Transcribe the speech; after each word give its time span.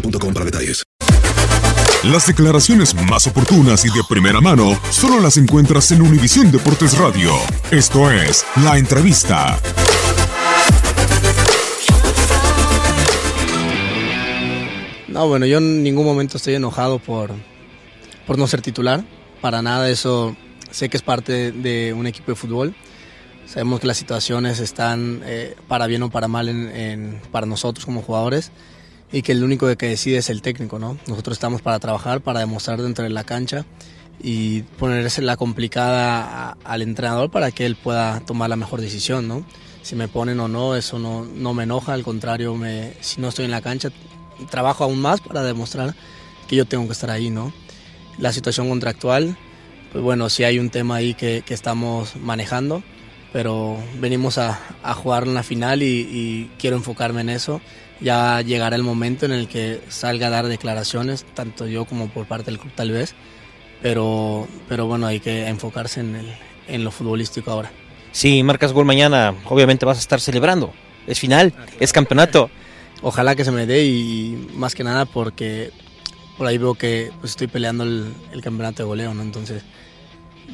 boostmobile.com 0.00 0.32
para 0.34 0.44
detalles. 0.44 0.82
Las 2.04 2.26
declaraciones 2.26 2.94
más 3.08 3.26
oportunas 3.26 3.84
y 3.84 3.88
de 3.88 4.02
primera 4.08 4.40
mano 4.40 4.78
solo 4.90 5.18
las 5.20 5.36
encuentras 5.38 5.90
en 5.90 6.02
Univisión 6.02 6.52
Deportes 6.52 6.96
Radio. 6.98 7.32
Esto 7.70 8.10
es 8.10 8.44
La 8.62 8.78
Entrevista. 8.78 9.58
No, 15.08 15.28
bueno, 15.28 15.46
yo 15.46 15.58
en 15.58 15.82
ningún 15.82 16.04
momento 16.04 16.36
estoy 16.36 16.54
enojado 16.54 16.98
por, 16.98 17.30
por 18.26 18.36
no 18.38 18.46
ser 18.46 18.60
titular. 18.60 19.02
Para 19.40 19.62
nada, 19.62 19.88
eso 19.88 20.36
sé 20.70 20.88
que 20.88 20.96
es 20.96 21.02
parte 21.02 21.52
de 21.52 21.94
un 21.94 22.06
equipo 22.06 22.32
de 22.32 22.36
fútbol. 22.36 22.74
Sabemos 23.46 23.80
que 23.80 23.86
las 23.86 23.96
situaciones 23.96 24.58
están 24.58 25.22
eh, 25.24 25.54
para 25.68 25.86
bien 25.86 26.02
o 26.02 26.10
para 26.10 26.28
mal 26.28 26.48
en- 26.48 26.68
en- 26.76 27.22
para 27.30 27.46
nosotros 27.46 27.86
como 27.86 28.02
jugadores 28.02 28.50
y 29.12 29.22
que 29.22 29.32
el 29.32 29.44
único 29.44 29.74
que 29.76 29.86
decide 29.86 30.18
es 30.18 30.30
el 30.30 30.42
técnico, 30.42 30.78
¿no? 30.78 30.98
Nosotros 31.06 31.36
estamos 31.36 31.62
para 31.62 31.78
trabajar, 31.78 32.20
para 32.20 32.40
demostrar 32.40 32.82
dentro 32.82 33.04
de 33.04 33.10
la 33.10 33.24
cancha 33.24 33.64
y 34.20 34.62
ponerse 34.62 35.22
la 35.22 35.36
complicada 35.36 36.56
al 36.64 36.82
entrenador 36.82 37.30
para 37.30 37.50
que 37.50 37.66
él 37.66 37.76
pueda 37.76 38.20
tomar 38.20 38.50
la 38.50 38.56
mejor 38.56 38.80
decisión, 38.80 39.28
¿no? 39.28 39.44
Si 39.82 39.94
me 39.94 40.08
ponen 40.08 40.40
o 40.40 40.48
no, 40.48 40.74
eso 40.74 40.98
no, 40.98 41.24
no 41.24 41.54
me 41.54 41.62
enoja, 41.62 41.92
al 41.92 42.02
contrario, 42.02 42.54
me, 42.56 42.94
si 43.00 43.20
no 43.20 43.28
estoy 43.28 43.44
en 43.44 43.52
la 43.52 43.62
cancha, 43.62 43.90
trabajo 44.50 44.84
aún 44.84 45.00
más 45.00 45.20
para 45.20 45.42
demostrar 45.42 45.94
que 46.48 46.56
yo 46.56 46.64
tengo 46.64 46.86
que 46.86 46.92
estar 46.92 47.10
ahí, 47.10 47.30
¿no? 47.30 47.52
La 48.18 48.32
situación 48.32 48.68
contractual, 48.68 49.36
pues 49.92 50.02
bueno, 50.02 50.28
sí 50.28 50.42
hay 50.42 50.58
un 50.58 50.70
tema 50.70 50.96
ahí 50.96 51.14
que, 51.14 51.42
que 51.46 51.54
estamos 51.54 52.16
manejando, 52.16 52.82
pero 53.36 53.76
venimos 54.00 54.38
a, 54.38 54.58
a 54.82 54.94
jugar 54.94 55.24
en 55.24 55.34
la 55.34 55.42
final 55.42 55.82
y, 55.82 55.86
y 56.10 56.50
quiero 56.58 56.74
enfocarme 56.78 57.20
en 57.20 57.28
eso. 57.28 57.60
Ya 58.00 58.40
llegará 58.40 58.76
el 58.76 58.82
momento 58.82 59.26
en 59.26 59.32
el 59.32 59.46
que 59.46 59.82
salga 59.90 60.28
a 60.28 60.30
dar 60.30 60.46
declaraciones, 60.46 61.26
tanto 61.34 61.66
yo 61.66 61.84
como 61.84 62.08
por 62.08 62.24
parte 62.24 62.50
del 62.50 62.58
club 62.58 62.72
tal 62.74 62.92
vez, 62.92 63.14
pero, 63.82 64.48
pero 64.70 64.86
bueno, 64.86 65.06
hay 65.06 65.20
que 65.20 65.48
enfocarse 65.48 66.00
en, 66.00 66.16
el- 66.16 66.32
en 66.66 66.82
lo 66.82 66.90
futbolístico 66.90 67.50
ahora. 67.50 67.70
Si 68.10 68.42
marcas 68.42 68.72
gol 68.72 68.86
mañana, 68.86 69.34
obviamente 69.44 69.84
vas 69.84 69.98
a 69.98 70.00
estar 70.00 70.18
celebrando. 70.18 70.72
Es 71.06 71.20
final, 71.20 71.52
es 71.78 71.92
campeonato. 71.92 72.48
Ojalá 73.02 73.36
que 73.36 73.44
se 73.44 73.52
me 73.52 73.66
dé 73.66 73.84
y 73.84 74.48
más 74.54 74.74
que 74.74 74.82
nada 74.82 75.04
porque 75.04 75.72
por 76.38 76.46
ahí 76.46 76.56
veo 76.56 76.74
que 76.74 77.10
pues, 77.20 77.32
estoy 77.32 77.48
peleando 77.48 77.84
el, 77.84 78.14
el 78.32 78.40
campeonato 78.40 78.82
de 78.82 78.86
goleo, 78.86 79.12
¿no? 79.12 79.20
Entonces 79.20 79.62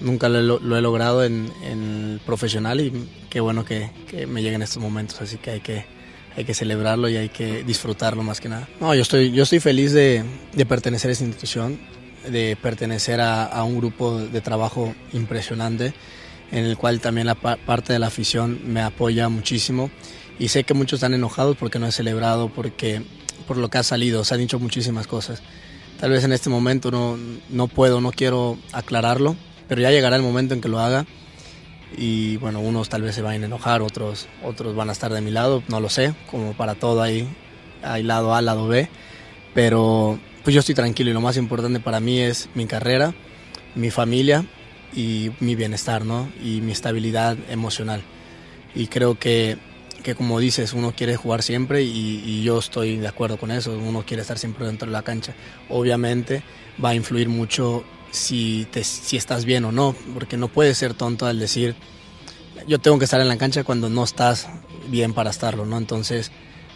nunca 0.00 0.28
lo, 0.28 0.58
lo- 0.60 0.76
he 0.76 0.80
logrado 0.80 1.24
en, 1.24 1.50
en 1.64 2.12
el 2.14 2.20
profesional 2.24 2.80
y 2.80 2.92
qué 3.30 3.40
bueno 3.40 3.64
que, 3.64 3.90
que 4.08 4.26
me 4.26 4.42
lleguen 4.42 4.62
estos 4.62 4.82
momentos, 4.82 5.20
así 5.20 5.36
que 5.38 5.50
hay 5.50 5.60
que 5.60 5.84
hay 6.34 6.44
que 6.46 6.54
celebrarlo 6.54 7.10
y 7.10 7.16
hay 7.18 7.28
que 7.28 7.62
disfrutarlo 7.62 8.22
más 8.22 8.40
que 8.40 8.48
nada. 8.48 8.66
No, 8.80 8.94
yo 8.94 9.02
estoy, 9.02 9.32
yo 9.32 9.42
estoy 9.42 9.60
feliz 9.60 9.92
de, 9.92 10.24
de 10.54 10.64
pertenecer 10.64 11.10
a 11.10 11.12
esta 11.12 11.24
institución, 11.24 11.78
de 12.26 12.56
pertenecer 12.60 13.20
a, 13.20 13.44
a 13.44 13.64
un 13.64 13.76
grupo 13.76 14.18
de 14.18 14.40
trabajo 14.40 14.94
impresionante, 15.12 15.92
en 16.50 16.64
el 16.64 16.78
cual 16.78 17.00
también 17.00 17.26
la 17.26 17.34
pa- 17.34 17.56
parte 17.58 17.92
de 17.92 17.98
la 17.98 18.06
afición 18.06 18.60
me 18.64 18.80
apoya 18.80 19.28
muchísimo 19.28 19.90
y 20.38 20.48
sé 20.48 20.64
que 20.64 20.72
muchos 20.72 20.98
están 20.98 21.12
enojados 21.12 21.54
porque 21.58 21.78
no 21.78 21.86
he 21.86 21.92
celebrado, 21.92 22.48
porque 22.48 23.02
por 23.46 23.58
lo 23.58 23.68
que 23.68 23.76
ha 23.76 23.82
salido, 23.82 24.24
se 24.24 24.32
han 24.32 24.40
dicho 24.40 24.58
muchísimas 24.58 25.06
cosas. 25.06 25.42
Tal 26.00 26.10
vez 26.12 26.24
en 26.24 26.32
este 26.32 26.48
momento 26.48 26.90
no, 26.90 27.18
no 27.50 27.68
puedo, 27.68 28.00
no 28.00 28.10
quiero 28.10 28.56
aclararlo, 28.72 29.36
pero 29.72 29.80
ya 29.80 29.90
llegará 29.90 30.16
el 30.16 30.22
momento 30.22 30.52
en 30.52 30.60
que 30.60 30.68
lo 30.68 30.80
haga 30.80 31.06
y 31.96 32.36
bueno, 32.36 32.60
unos 32.60 32.90
tal 32.90 33.00
vez 33.00 33.14
se 33.14 33.22
vayan 33.22 33.44
a 33.44 33.46
enojar, 33.46 33.80
otros, 33.80 34.28
otros 34.44 34.76
van 34.76 34.90
a 34.90 34.92
estar 34.92 35.10
de 35.10 35.22
mi 35.22 35.30
lado, 35.30 35.62
no 35.68 35.80
lo 35.80 35.88
sé, 35.88 36.12
como 36.30 36.52
para 36.52 36.74
todo 36.74 37.00
hay, 37.00 37.26
hay 37.82 38.02
lado 38.02 38.34
A, 38.34 38.42
lado 38.42 38.68
B, 38.68 38.90
pero 39.54 40.18
pues 40.44 40.52
yo 40.52 40.60
estoy 40.60 40.74
tranquilo 40.74 41.08
y 41.08 41.14
lo 41.14 41.22
más 41.22 41.38
importante 41.38 41.80
para 41.80 42.00
mí 42.00 42.20
es 42.20 42.50
mi 42.54 42.66
carrera, 42.66 43.14
mi 43.74 43.90
familia 43.90 44.44
y 44.94 45.30
mi 45.40 45.54
bienestar, 45.54 46.04
¿no? 46.04 46.28
Y 46.44 46.60
mi 46.60 46.72
estabilidad 46.72 47.38
emocional. 47.48 48.02
Y 48.74 48.88
creo 48.88 49.18
que, 49.18 49.56
que 50.02 50.14
como 50.14 50.38
dices, 50.38 50.74
uno 50.74 50.92
quiere 50.94 51.16
jugar 51.16 51.42
siempre 51.42 51.82
y, 51.82 52.22
y 52.26 52.42
yo 52.42 52.58
estoy 52.58 52.98
de 52.98 53.08
acuerdo 53.08 53.38
con 53.38 53.50
eso, 53.50 53.72
uno 53.72 54.04
quiere 54.04 54.20
estar 54.20 54.38
siempre 54.38 54.66
dentro 54.66 54.84
de 54.84 54.92
la 54.92 55.02
cancha. 55.02 55.32
Obviamente 55.70 56.42
va 56.84 56.90
a 56.90 56.94
influir 56.94 57.30
mucho 57.30 57.84
si, 58.12 58.66
te, 58.70 58.84
si 58.84 59.16
estás 59.16 59.44
bien 59.44 59.64
o 59.64 59.72
no, 59.72 59.96
porque 60.14 60.36
no 60.36 60.48
puedes 60.48 60.78
ser 60.78 60.94
tonto 60.94 61.26
al 61.26 61.40
decir, 61.40 61.74
yo 62.68 62.78
tengo 62.78 62.98
que 62.98 63.06
estar 63.06 63.20
en 63.20 63.28
la 63.28 63.38
cancha 63.38 63.64
cuando 63.64 63.88
no 63.88 64.04
estás 64.04 64.48
bien 64.88 65.14
para 65.14 65.30
estarlo, 65.30 65.66
¿no? 65.66 65.78
Entonces 65.78 66.30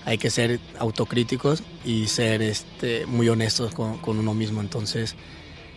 hay 0.04 0.18
que 0.18 0.30
ser 0.30 0.58
autocríticos 0.78 1.62
y 1.84 2.08
ser 2.08 2.42
este, 2.42 3.06
muy 3.06 3.28
honestos 3.28 3.74
con, 3.74 3.98
con 3.98 4.18
uno 4.18 4.34
mismo. 4.34 4.60
Entonces, 4.60 5.14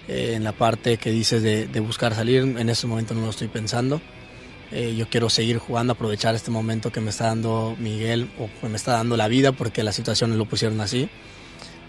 eh, 0.08 0.34
en 0.36 0.44
la 0.44 0.54
parte 0.54 0.98
que 0.98 1.12
dices 1.12 1.44
de, 1.44 1.68
de 1.68 1.80
buscar 1.82 2.16
salir, 2.16 2.42
en 2.44 2.70
ese 2.70 2.88
momento 2.88 3.14
no 3.14 3.22
lo 3.22 3.30
estoy 3.30 3.50
pensando. 3.50 4.02
Eh, 4.72 4.96
yo 4.96 5.10
quiero 5.10 5.30
seguir 5.30 5.58
jugando, 5.58 5.94
aprovechar 5.94 6.36
este 6.36 6.52
momento 6.52 6.92
que 6.92 7.02
me 7.02 7.10
está 7.10 7.26
dando 7.26 7.76
Miguel 7.80 8.32
o 8.40 8.50
que 8.62 8.70
me 8.70 8.78
está 8.78 8.94
dando 8.94 9.18
la 9.18 9.28
vida 9.28 9.52
porque 9.52 9.84
las 9.84 9.96
situaciones 9.96 10.38
lo 10.38 10.46
pusieron 10.46 10.80
así 10.80 11.10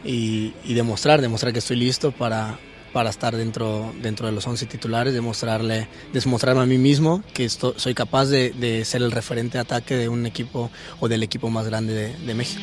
y, 0.02 0.54
y 0.64 0.72
demostrar, 0.72 1.20
demostrar 1.20 1.52
que 1.52 1.58
estoy 1.58 1.76
listo 1.76 2.10
para, 2.10 2.58
para 2.92 3.10
estar 3.10 3.36
dentro, 3.36 3.92
dentro 4.02 4.26
de 4.26 4.32
los 4.32 4.46
11 4.46 4.66
titulares, 4.66 5.14
demostrarle, 5.14 5.88
demostrarme 6.12 6.62
a 6.62 6.66
mí 6.66 6.78
mismo 6.78 7.22
que 7.32 7.48
soy 7.48 7.94
capaz 7.94 8.26
de, 8.26 8.84
ser 8.84 9.02
el 9.02 9.12
referente 9.12 9.58
de 9.58 9.62
ataque 9.62 9.96
de 9.96 10.08
un 10.08 10.26
equipo 10.26 10.70
o 11.00 11.08
del 11.08 11.22
equipo 11.22 11.50
más 11.50 11.66
grande 11.66 11.92
de, 11.92 12.16
de 12.16 12.34
México. 12.34 12.62